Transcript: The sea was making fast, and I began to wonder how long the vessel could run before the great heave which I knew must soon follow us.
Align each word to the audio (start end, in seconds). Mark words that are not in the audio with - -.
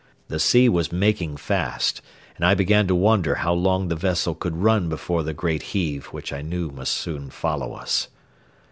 The 0.29 0.39
sea 0.39 0.67
was 0.67 0.91
making 0.91 1.37
fast, 1.37 2.01
and 2.35 2.43
I 2.43 2.55
began 2.55 2.87
to 2.87 2.95
wonder 2.95 3.35
how 3.35 3.53
long 3.53 3.87
the 3.87 3.95
vessel 3.95 4.33
could 4.33 4.57
run 4.57 4.89
before 4.89 5.21
the 5.21 5.31
great 5.31 5.61
heave 5.77 6.05
which 6.07 6.33
I 6.33 6.41
knew 6.41 6.71
must 6.71 6.93
soon 6.93 7.29
follow 7.29 7.73
us. 7.73 8.07